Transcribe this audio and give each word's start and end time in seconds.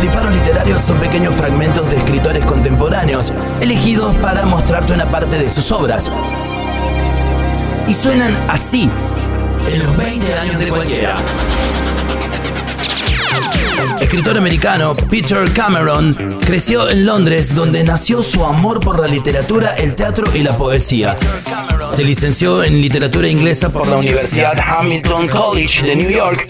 Los 0.00 0.10
disparos 0.10 0.34
literarios 0.34 0.80
son 0.80 0.98
pequeños 0.98 1.34
fragmentos 1.34 1.90
de 1.90 1.98
escritores 1.98 2.42
contemporáneos, 2.46 3.34
elegidos 3.60 4.16
para 4.16 4.46
mostrarte 4.46 4.94
una 4.94 5.04
parte 5.04 5.36
de 5.36 5.46
sus 5.46 5.70
obras. 5.70 6.10
Y 7.86 7.92
suenan 7.92 8.34
así, 8.48 8.90
en 9.68 9.78
los 9.84 9.94
20 9.98 10.34
años 10.38 10.58
de 10.58 10.68
cualquiera. 10.70 11.16
Escritor 14.00 14.38
americano 14.38 14.94
Peter 14.94 15.50
Cameron 15.52 16.14
creció 16.40 16.88
en 16.88 17.06
Londres 17.06 17.54
donde 17.54 17.84
nació 17.84 18.22
su 18.22 18.44
amor 18.44 18.80
por 18.80 18.98
la 18.98 19.06
literatura, 19.06 19.74
el 19.76 19.94
teatro 19.94 20.24
y 20.34 20.42
la 20.42 20.56
poesía. 20.56 21.16
Se 21.92 22.04
licenció 22.04 22.62
en 22.62 22.80
literatura 22.80 23.28
inglesa 23.28 23.70
por 23.70 23.88
la 23.88 23.96
Universidad 23.96 24.58
Hamilton 24.58 25.28
College 25.28 25.86
de 25.86 25.96
New 25.96 26.10
York. 26.10 26.46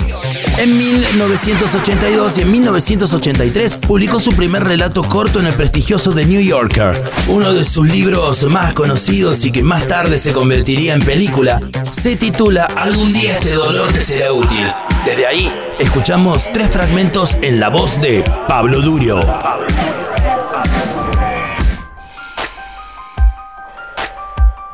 En 0.58 0.76
1982 0.76 2.38
y 2.38 2.42
en 2.42 2.52
1983 2.52 3.76
publicó 3.78 4.20
su 4.20 4.32
primer 4.32 4.64
relato 4.64 5.02
corto 5.02 5.40
en 5.40 5.46
el 5.46 5.54
prestigioso 5.54 6.12
The 6.12 6.26
New 6.26 6.42
Yorker. 6.42 7.00
Uno 7.28 7.52
de 7.54 7.64
sus 7.64 7.86
libros 7.86 8.42
más 8.44 8.74
conocidos 8.74 9.44
y 9.44 9.50
que 9.50 9.62
más 9.62 9.86
tarde 9.86 10.18
se 10.18 10.32
convertiría 10.32 10.94
en 10.94 11.00
película 11.00 11.60
se 11.90 12.16
titula 12.16 12.64
Algún 12.64 13.12
día 13.12 13.32
este 13.32 13.52
dolor 13.52 13.92
te 13.92 14.00
será 14.00 14.32
útil. 14.32 14.72
Desde 15.04 15.26
ahí, 15.26 15.50
escuchamos 15.78 16.50
tres 16.52 16.70
fragmentos 16.70 17.38
en 17.40 17.58
la 17.58 17.70
voz 17.70 18.00
de 18.02 18.22
Pablo 18.46 18.82
Durio. 18.82 19.20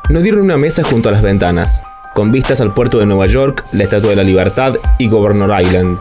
Nos 0.09 0.23
dieron 0.23 0.41
una 0.41 0.57
mesa 0.57 0.83
junto 0.83 1.07
a 1.07 1.13
las 1.13 1.21
ventanas, 1.21 1.81
con 2.13 2.31
vistas 2.31 2.59
al 2.59 2.73
puerto 2.73 2.99
de 2.99 3.05
Nueva 3.05 3.25
York, 3.27 3.65
la 3.71 3.85
Estatua 3.85 4.09
de 4.09 4.15
la 4.17 4.23
Libertad 4.23 4.75
y 4.97 5.07
Governor 5.07 5.61
Island. 5.61 5.97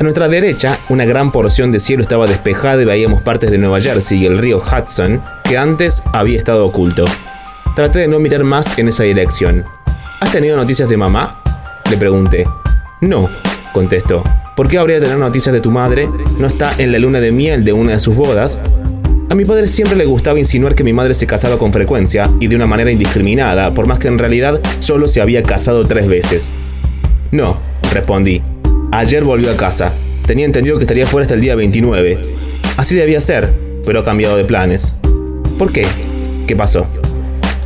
A 0.00 0.02
nuestra 0.02 0.28
derecha, 0.28 0.78
una 0.88 1.04
gran 1.04 1.30
porción 1.30 1.70
de 1.70 1.78
cielo 1.78 2.02
estaba 2.02 2.26
despejada 2.26 2.82
y 2.82 2.86
veíamos 2.86 3.22
partes 3.22 3.52
de 3.52 3.58
Nueva 3.58 3.80
Jersey 3.80 4.18
y 4.22 4.26
el 4.26 4.38
río 4.38 4.58
Hudson, 4.58 5.22
que 5.44 5.56
antes 5.56 6.02
había 6.12 6.38
estado 6.38 6.64
oculto. 6.64 7.04
Traté 7.76 8.00
de 8.00 8.08
no 8.08 8.18
mirar 8.18 8.42
más 8.42 8.76
en 8.78 8.88
esa 8.88 9.04
dirección. 9.04 9.64
¿Has 10.18 10.32
tenido 10.32 10.56
noticias 10.56 10.88
de 10.88 10.96
mamá? 10.96 11.40
Le 11.88 11.96
pregunté. 11.96 12.46
No, 13.00 13.28
contestó. 13.72 14.22
¿Por 14.56 14.68
qué 14.68 14.78
habría 14.78 14.96
de 14.96 15.02
tener 15.02 15.18
noticias 15.18 15.52
de 15.52 15.60
tu 15.60 15.70
madre? 15.70 16.08
¿No 16.38 16.46
está 16.46 16.72
en 16.78 16.92
la 16.92 16.98
luna 16.98 17.20
de 17.20 17.32
miel 17.32 17.64
de 17.64 17.72
una 17.72 17.92
de 17.92 18.00
sus 18.00 18.14
bodas? 18.14 18.60
A 19.30 19.34
mi 19.34 19.44
padre 19.44 19.68
siempre 19.68 19.96
le 19.96 20.06
gustaba 20.06 20.38
insinuar 20.38 20.74
que 20.74 20.82
mi 20.82 20.92
madre 20.92 21.14
se 21.14 21.26
casaba 21.26 21.56
con 21.56 21.72
frecuencia 21.72 22.28
y 22.40 22.48
de 22.48 22.56
una 22.56 22.66
manera 22.66 22.90
indiscriminada, 22.90 23.72
por 23.72 23.86
más 23.86 24.00
que 24.00 24.08
en 24.08 24.18
realidad 24.18 24.60
solo 24.80 25.06
se 25.06 25.20
había 25.20 25.42
casado 25.44 25.86
tres 25.86 26.08
veces. 26.08 26.52
No, 27.30 27.58
respondí. 27.92 28.42
Ayer 28.90 29.22
volvió 29.22 29.52
a 29.52 29.56
casa. 29.56 29.92
Tenía 30.26 30.46
entendido 30.46 30.78
que 30.78 30.84
estaría 30.84 31.06
fuera 31.06 31.22
hasta 31.24 31.34
el 31.34 31.40
día 31.40 31.54
29. 31.54 32.20
Así 32.76 32.96
debía 32.96 33.20
ser, 33.20 33.52
pero 33.86 34.00
ha 34.00 34.04
cambiado 34.04 34.36
de 34.36 34.44
planes. 34.44 34.96
¿Por 35.58 35.72
qué? 35.72 35.86
¿Qué 36.48 36.56
pasó? 36.56 36.86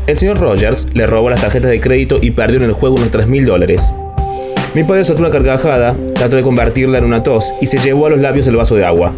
El 0.06 0.18
señor 0.18 0.38
Rogers 0.38 0.88
le 0.92 1.06
robó 1.06 1.30
las 1.30 1.40
tarjetas 1.40 1.70
de 1.70 1.80
crédito 1.80 2.18
y 2.20 2.32
perdió 2.32 2.58
en 2.58 2.64
el 2.64 2.72
juego 2.72 2.96
unos 2.96 3.10
3 3.10 3.26
mil 3.26 3.46
dólares. 3.46 3.94
Mi 4.74 4.82
padre 4.82 5.04
soltó 5.04 5.22
una 5.22 5.30
carcajada, 5.30 5.94
trató 6.14 6.34
de 6.34 6.42
convertirla 6.42 6.98
en 6.98 7.04
una 7.04 7.22
tos 7.22 7.54
y 7.60 7.66
se 7.66 7.78
llevó 7.78 8.06
a 8.06 8.10
los 8.10 8.18
labios 8.18 8.48
el 8.48 8.56
vaso 8.56 8.74
de 8.74 8.84
agua. 8.84 9.14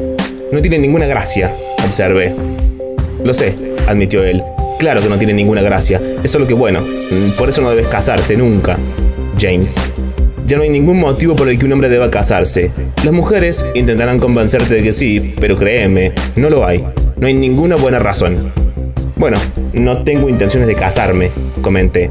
No 0.53 0.61
tiene 0.61 0.79
ninguna 0.79 1.07
gracia, 1.07 1.51
observé. 1.83 2.35
Lo 3.25 3.33
sé, 3.33 3.55
admitió 3.89 4.23
él. 4.23 4.43
Claro 4.79 5.01
que 5.01 5.09
no 5.09 5.17
tiene 5.17 5.33
ninguna 5.33 5.63
gracia. 5.63 5.99
Es 6.23 6.31
solo 6.31 6.47
que 6.47 6.53
bueno, 6.53 6.83
mm, 6.83 7.39
por 7.39 7.49
eso 7.49 7.63
no 7.63 7.71
debes 7.71 7.87
casarte 7.87 8.37
nunca. 8.37 8.77
James. 9.39 9.77
Ya 10.47 10.59
no 10.59 10.63
hay 10.63 10.69
ningún 10.69 11.01
motivo 11.01 11.35
por 11.35 11.49
el 11.49 11.59
que 11.59 11.65
un 11.65 11.73
hombre 11.73 11.89
deba 11.89 12.11
casarse. 12.11 12.71
Las 13.03 13.15
mujeres 13.15 13.65
intentarán 13.75 14.21
convencerte 14.21 14.75
de 14.75 14.83
que 14.83 14.93
sí, 14.93 15.35
pero 15.41 15.57
créeme, 15.57 16.13
no 16.37 16.51
lo 16.51 16.67
hay. 16.67 16.87
No 17.17 17.29
hay 17.29 17.33
ninguna 17.33 17.77
buena 17.77 17.99
razón. 17.99 18.53
Bueno, 19.17 19.39
no 19.73 20.05
tengo 20.05 20.29
intenciones 20.29 20.69
de 20.69 20.75
casarme, 20.75 21.31
comenté. 21.63 22.11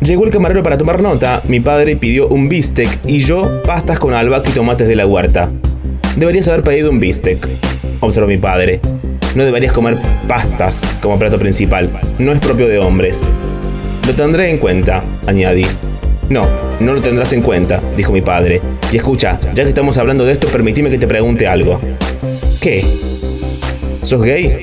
Llegó 0.00 0.24
el 0.24 0.30
camarero 0.30 0.62
para 0.62 0.78
tomar 0.78 1.02
nota, 1.02 1.42
mi 1.48 1.60
padre 1.60 1.96
pidió 1.96 2.28
un 2.28 2.48
bistec 2.48 2.88
y 3.06 3.20
yo 3.20 3.62
pastas 3.64 3.98
con 3.98 4.14
albahaca 4.14 4.50
y 4.50 4.52
tomates 4.52 4.88
de 4.88 4.96
la 4.96 5.06
huerta. 5.06 5.50
Deberías 6.16 6.48
haber 6.48 6.62
pedido 6.62 6.90
un 6.90 7.00
bistec, 7.00 7.46
observó 8.00 8.28
mi 8.28 8.38
padre. 8.38 8.80
No 9.34 9.44
deberías 9.44 9.72
comer 9.72 9.98
pastas 10.28 10.94
como 11.02 11.18
plato 11.18 11.38
principal, 11.38 11.90
no 12.18 12.32
es 12.32 12.38
propio 12.38 12.68
de 12.68 12.78
hombres. 12.78 13.26
Lo 14.06 14.14
tendré 14.14 14.50
en 14.50 14.58
cuenta, 14.58 15.02
añadí. 15.26 15.66
No, 16.28 16.46
no 16.80 16.92
lo 16.92 17.00
tendrás 17.00 17.32
en 17.32 17.42
cuenta, 17.42 17.80
dijo 17.96 18.12
mi 18.12 18.20
padre. 18.20 18.60
Y 18.92 18.96
escucha, 18.96 19.38
ya 19.54 19.64
que 19.64 19.68
estamos 19.68 19.98
hablando 19.98 20.24
de 20.24 20.32
esto, 20.32 20.46
permitime 20.48 20.90
que 20.90 20.98
te 20.98 21.06
pregunte 21.06 21.46
algo. 21.46 21.80
¿Qué? 22.60 22.84
¿Sos 24.02 24.22
gay? 24.22 24.56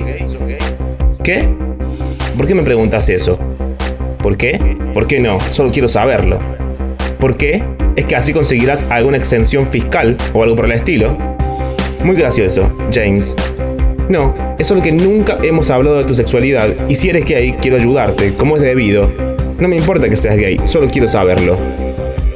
¿Qué? 1.22 1.48
¿Por 2.36 2.46
qué 2.46 2.54
me 2.54 2.62
preguntas 2.62 3.08
eso? 3.08 3.38
¿Por 4.22 4.36
qué? 4.36 4.81
¿Por 4.92 5.06
qué 5.06 5.20
no? 5.20 5.38
Solo 5.50 5.70
quiero 5.70 5.88
saberlo. 5.88 6.38
¿Por 7.18 7.36
qué? 7.36 7.62
Es 7.96 8.04
que 8.04 8.16
así 8.16 8.32
conseguirás 8.32 8.90
alguna 8.90 9.16
exención 9.16 9.66
fiscal 9.66 10.16
o 10.34 10.42
algo 10.42 10.56
por 10.56 10.66
el 10.66 10.72
estilo. 10.72 11.16
Muy 12.04 12.16
gracioso, 12.16 12.70
James. 12.92 13.34
No, 14.08 14.34
es 14.58 14.66
solo 14.66 14.82
que 14.82 14.92
nunca 14.92 15.38
hemos 15.42 15.70
hablado 15.70 15.98
de 15.98 16.04
tu 16.04 16.14
sexualidad 16.14 16.68
y 16.88 16.96
si 16.96 17.08
eres 17.08 17.24
gay 17.24 17.56
quiero 17.60 17.76
ayudarte, 17.76 18.34
como 18.34 18.56
es 18.56 18.62
debido. 18.62 19.10
No 19.58 19.68
me 19.68 19.76
importa 19.76 20.08
que 20.08 20.16
seas 20.16 20.36
gay, 20.36 20.58
solo 20.64 20.90
quiero 20.90 21.08
saberlo. 21.08 21.56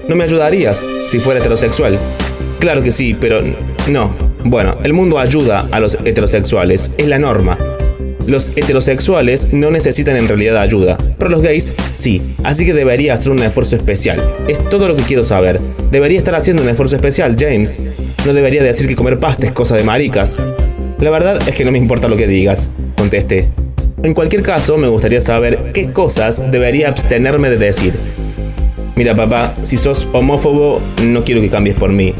¿No 0.09 0.15
me 0.15 0.25
ayudarías 0.25 0.87
si 1.06 1.19
fuera 1.19 1.41
heterosexual? 1.41 1.99
Claro 2.61 2.83
que 2.83 2.93
sí, 2.93 3.15
pero 3.21 3.41
no. 3.91 4.15
Bueno, 4.44 4.77
el 4.84 4.93
mundo 4.93 5.19
ayuda 5.19 5.69
a 5.73 5.81
los 5.81 5.99
heterosexuales, 6.05 6.93
es 6.97 7.06
la 7.09 7.19
norma. 7.19 7.59
Los 8.26 8.50
heterosexuales 8.56 9.53
no 9.53 9.70
necesitan 9.70 10.16
en 10.16 10.26
realidad 10.26 10.56
ayuda, 10.59 10.98
pero 11.19 11.31
los 11.31 11.42
gays 11.42 11.75
sí, 11.92 12.34
así 12.42 12.66
que 12.66 12.75
debería 12.75 13.14
hacer 13.14 13.32
un 13.32 13.38
esfuerzo 13.38 13.76
especial. 13.76 14.20
Es 14.48 14.59
todo 14.69 14.88
lo 14.88 14.97
que 14.97 15.03
quiero 15.03 15.25
saber. 15.25 15.60
Debería 15.91 16.19
estar 16.19 16.34
haciendo 16.34 16.62
un 16.62 16.69
esfuerzo 16.69 16.97
especial, 16.97 17.37
James. 17.38 17.81
No 18.26 18.34
debería 18.34 18.62
decir 18.62 18.88
que 18.88 18.97
comer 18.97 19.19
pasta 19.19 19.47
es 19.47 19.53
cosa 19.53 19.76
de 19.76 19.84
maricas. 19.84 20.42
La 20.98 21.10
verdad 21.10 21.38
es 21.47 21.54
que 21.54 21.64
no 21.64 21.70
me 21.70 21.78
importa 21.78 22.09
lo 22.09 22.16
que 22.16 22.26
digas, 22.26 22.75
contesté. 22.97 23.48
En 24.03 24.12
cualquier 24.12 24.43
caso, 24.43 24.76
me 24.76 24.88
gustaría 24.88 25.20
saber 25.20 25.72
qué 25.72 25.93
cosas 25.93 26.43
debería 26.50 26.88
abstenerme 26.88 27.48
de 27.48 27.56
decir. 27.58 27.94
Mira, 28.98 29.14
papá, 29.14 29.54
si 29.60 29.76
sos 29.76 30.08
homófobo, 30.14 30.80
no 31.02 31.22
quiero 31.22 31.42
que 31.42 31.50
cambies 31.50 31.76
por 31.76 31.92
mí. 31.92 32.14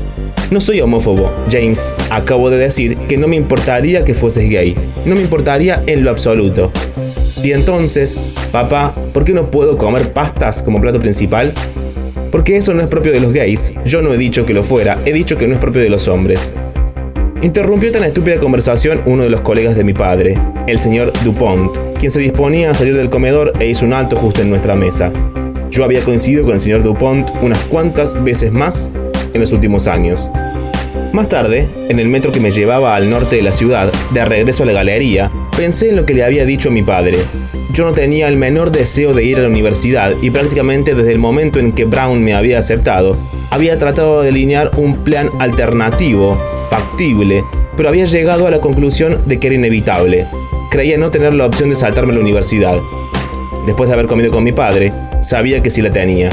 No 0.50 0.60
soy 0.60 0.82
homófobo, 0.82 1.32
James. 1.50 1.91
Acabo 2.10 2.50
de 2.50 2.59
decir 2.59 2.98
que 3.09 3.16
no 3.16 3.28
me 3.28 3.37
importaría 3.37 4.04
que 4.04 4.14
fueses 4.14 4.50
gay. 4.50 4.76
No 5.06 5.14
me 5.14 5.22
importaría 5.22 5.82
en 5.87 6.04
lo 6.04 6.10
absoluto. 6.10 6.70
Y 7.42 7.53
entonces, 7.53 8.20
papá, 8.53 8.94
¿por 9.14 9.25
qué 9.25 9.32
no 9.32 9.50
puedo 9.50 9.78
comer 9.78 10.12
pastas 10.12 10.62
como 10.62 10.78
plato 10.78 11.00
principal? 11.00 11.54
Porque 12.31 12.59
eso 12.59 12.75
no 12.75 12.82
es 12.82 12.91
propio 12.91 13.12
de 13.12 13.20
los 13.20 13.32
gays. 13.32 13.72
Yo 13.87 14.03
no 14.03 14.12
he 14.12 14.19
dicho 14.19 14.44
que 14.44 14.53
lo 14.53 14.62
fuera, 14.62 15.00
he 15.06 15.14
dicho 15.14 15.38
que 15.38 15.48
no 15.48 15.54
es 15.54 15.58
propio 15.58 15.81
de 15.81 15.88
los 15.88 16.08
hombres. 16.08 16.54
Interrumpió 17.41 17.91
tan 17.91 18.04
estúpida 18.04 18.37
conversación 18.37 19.00
uno 19.06 19.22
de 19.22 19.31
los 19.31 19.41
colegas 19.41 19.76
de 19.76 19.84
mi 19.84 19.94
padre, 19.94 20.38
el 20.66 20.78
señor 20.78 21.10
Dupont, 21.25 21.75
quien 21.98 22.10
se 22.10 22.20
disponía 22.20 22.70
a 22.70 22.75
salir 22.75 22.94
del 22.94 23.08
comedor 23.08 23.54
e 23.60 23.66
hizo 23.66 23.87
un 23.87 23.94
alto 23.94 24.14
justo 24.16 24.43
en 24.43 24.50
nuestra 24.50 24.75
mesa. 24.75 25.10
Yo 25.71 25.84
había 25.84 26.03
coincidido 26.03 26.44
con 26.44 26.54
el 26.54 26.60
señor 26.60 26.82
Dupont 26.82 27.31
unas 27.43 27.59
cuantas 27.62 28.22
veces 28.22 28.53
más 28.53 28.91
en 29.32 29.41
los 29.41 29.53
últimos 29.53 29.87
años. 29.87 30.31
Más 31.12 31.28
tarde, 31.28 31.69
en 31.88 31.99
el 31.99 32.09
metro 32.09 32.32
que 32.32 32.41
me 32.41 32.50
llevaba 32.50 32.94
al 32.94 33.10
norte 33.10 33.37
de 33.37 33.43
la 33.43 33.53
ciudad, 33.53 33.93
de 34.12 34.25
regreso 34.25 34.62
a 34.62 34.66
la 34.66 34.72
galería, 34.72 35.31
pensé 35.56 35.88
en 35.91 35.97
lo 35.97 36.05
que 36.05 36.15
le 36.15 36.25
había 36.25 36.44
dicho 36.44 36.69
a 36.69 36.72
mi 36.72 36.82
padre. 36.82 37.19
Yo 37.72 37.84
no 37.84 37.93
tenía 37.93 38.28
el 38.28 38.37
menor 38.37 38.71
deseo 38.71 39.12
de 39.12 39.25
ir 39.25 39.38
a 39.38 39.43
la 39.43 39.49
universidad 39.49 40.12
y 40.22 40.31
prácticamente 40.31 40.94
desde 40.94 41.12
el 41.12 41.19
momento 41.19 41.59
en 41.59 41.72
que 41.72 41.84
Brown 41.84 42.22
me 42.22 42.34
había 42.34 42.59
aceptado, 42.59 43.16
había 43.50 43.78
tratado 43.78 44.21
de 44.21 44.26
delinear 44.26 44.71
un 44.76 45.05
plan 45.05 45.31
alternativo, 45.38 46.38
factible, 46.70 47.44
pero 47.76 47.88
había 47.88 48.05
llegado 48.05 48.46
a 48.46 48.50
la 48.50 48.61
conclusión 48.61 49.20
de 49.26 49.38
que 49.38 49.49
era 49.49 49.56
inevitable. 49.56 50.26
Creía 50.70 50.99
no 50.99 51.11
tener 51.11 51.35
la 51.35 51.46
opción 51.46 51.70
de 51.70 51.76
saltarme 51.76 52.12
a 52.12 52.17
la 52.17 52.23
universidad. 52.23 52.79
Después 53.67 53.89
de 53.89 53.95
haber 53.95 54.07
comido 54.07 54.31
con 54.31 54.45
mi 54.45 54.53
padre, 54.53 54.93
sabía 55.21 55.61
que 55.63 55.71
sí 55.71 55.83
la 55.83 55.91
tenía. 55.91 56.31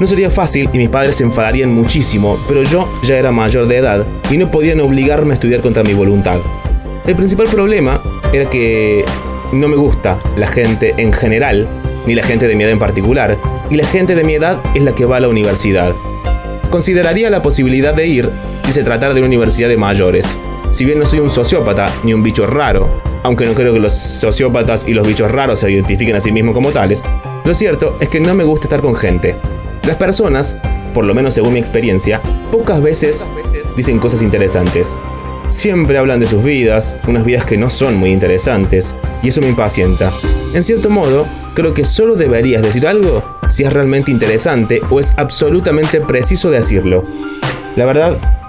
No 0.00 0.06
sería 0.06 0.30
fácil 0.30 0.70
y 0.72 0.78
mis 0.78 0.88
padres 0.88 1.16
se 1.16 1.24
enfadarían 1.24 1.74
muchísimo, 1.74 2.38
pero 2.48 2.62
yo 2.62 2.90
ya 3.02 3.18
era 3.18 3.30
mayor 3.30 3.68
de 3.68 3.76
edad 3.76 4.06
y 4.30 4.38
no 4.38 4.50
podían 4.50 4.80
obligarme 4.80 5.32
a 5.32 5.34
estudiar 5.34 5.60
contra 5.60 5.82
mi 5.82 5.92
voluntad. 5.92 6.38
El 7.06 7.16
principal 7.16 7.48
problema 7.48 8.02
era 8.32 8.48
que 8.48 9.04
no 9.52 9.68
me 9.68 9.76
gusta 9.76 10.18
la 10.38 10.46
gente 10.46 10.94
en 10.96 11.12
general, 11.12 11.68
ni 12.06 12.14
la 12.14 12.22
gente 12.22 12.48
de 12.48 12.56
mi 12.56 12.64
edad 12.64 12.72
en 12.72 12.78
particular, 12.78 13.36
y 13.68 13.76
la 13.76 13.84
gente 13.84 14.14
de 14.14 14.24
mi 14.24 14.34
edad 14.34 14.58
es 14.74 14.82
la 14.82 14.94
que 14.94 15.04
va 15.04 15.18
a 15.18 15.20
la 15.20 15.28
universidad. 15.28 15.92
Consideraría 16.70 17.28
la 17.28 17.42
posibilidad 17.42 17.92
de 17.92 18.06
ir 18.06 18.30
si 18.56 18.72
se 18.72 18.84
tratara 18.84 19.12
de 19.12 19.20
una 19.20 19.26
universidad 19.26 19.68
de 19.68 19.76
mayores. 19.76 20.38
Si 20.70 20.84
bien 20.84 21.00
no 21.00 21.06
soy 21.06 21.18
un 21.18 21.30
sociópata 21.30 21.92
ni 22.04 22.14
un 22.14 22.22
bicho 22.22 22.46
raro, 22.46 23.02
aunque 23.24 23.44
no 23.44 23.54
creo 23.54 23.72
que 23.72 23.80
los 23.80 23.92
sociópatas 23.92 24.86
y 24.86 24.94
los 24.94 25.06
bichos 25.06 25.30
raros 25.30 25.58
se 25.58 25.70
identifiquen 25.70 26.14
a 26.14 26.20
sí 26.20 26.30
mismos 26.30 26.54
como 26.54 26.70
tales, 26.70 27.02
lo 27.44 27.54
cierto 27.54 27.96
es 28.00 28.08
que 28.08 28.20
no 28.20 28.34
me 28.34 28.44
gusta 28.44 28.66
estar 28.66 28.80
con 28.80 28.94
gente. 28.94 29.36
Las 29.82 29.96
personas, 29.96 30.56
por 30.94 31.04
lo 31.04 31.14
menos 31.14 31.34
según 31.34 31.54
mi 31.54 31.58
experiencia, 31.58 32.20
pocas 32.52 32.80
veces 32.80 33.26
dicen 33.76 33.98
cosas 33.98 34.22
interesantes. 34.22 34.96
Siempre 35.48 35.98
hablan 35.98 36.20
de 36.20 36.28
sus 36.28 36.44
vidas, 36.44 36.96
unas 37.08 37.24
vidas 37.24 37.44
que 37.44 37.56
no 37.56 37.68
son 37.68 37.96
muy 37.96 38.12
interesantes, 38.12 38.94
y 39.22 39.28
eso 39.28 39.40
me 39.40 39.48
impacienta. 39.48 40.12
En 40.54 40.62
cierto 40.62 40.88
modo, 40.88 41.26
creo 41.54 41.74
que 41.74 41.84
solo 41.84 42.14
deberías 42.14 42.62
decir 42.62 42.86
algo 42.86 43.24
si 43.48 43.64
es 43.64 43.72
realmente 43.72 44.12
interesante 44.12 44.80
o 44.88 45.00
es 45.00 45.12
absolutamente 45.16 46.00
preciso 46.00 46.48
decirlo. 46.50 47.04
La 47.74 47.86
verdad 47.86 48.39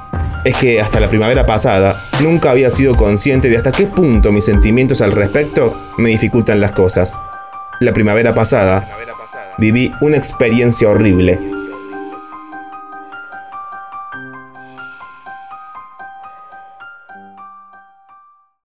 es 0.44 0.56
que 0.56 0.82
hasta 0.82 1.00
la 1.00 1.08
primavera 1.08 1.46
pasada 1.46 2.02
nunca 2.22 2.52
había 2.52 2.70
sido 2.70 2.96
consciente 2.96 3.50
de 3.50 3.58
hasta 3.58 3.72
qué 3.72 3.88
punto 3.88 4.32
mis 4.32 4.46
sentimientos 4.46 5.02
al 5.02 5.12
respecto 5.12 5.76
me 5.98 6.10
dificultan 6.10 6.60
las 6.60 6.72
cosas. 6.72 7.20
La 7.80 7.94
primavera 7.94 8.34
pasada 8.34 8.88
viví 9.58 9.92
una 10.02 10.18
experiencia 10.18 10.90
horrible 10.90 11.40